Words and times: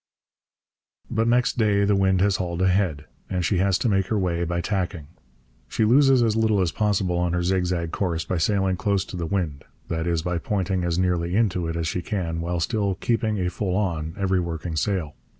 But 1.11 1.27
next 1.27 1.59
day 1.59 1.85
the 1.85 1.95
wind 1.95 2.21
has 2.21 2.37
hauled 2.37 2.63
ahead, 2.63 3.05
and 3.29 3.45
she 3.45 3.59
has 3.59 3.77
to 3.77 3.87
make 3.87 4.07
her 4.07 4.17
way 4.17 4.43
by 4.45 4.59
tacking. 4.59 5.09
She 5.67 5.85
loses 5.85 6.23
as 6.23 6.35
little 6.35 6.59
as 6.59 6.71
possible 6.71 7.19
on 7.19 7.33
her 7.33 7.43
zigzag 7.43 7.91
course 7.91 8.25
by 8.25 8.39
sailing 8.39 8.77
close 8.77 9.05
to 9.05 9.15
the 9.15 9.27
wind, 9.27 9.63
that 9.89 10.07
is, 10.07 10.23
by 10.23 10.39
pointing 10.39 10.83
as 10.83 10.97
nearly 10.97 11.35
into 11.35 11.67
it 11.67 11.75
as 11.75 11.87
she 11.87 12.01
can 12.01 12.41
while 12.41 12.59
still 12.59 12.95
'keeping 12.95 13.37
a 13.39 13.51
full 13.51 13.75
on' 13.75 14.15
every 14.17 14.39
working 14.39 14.75
sail. 14.75 15.13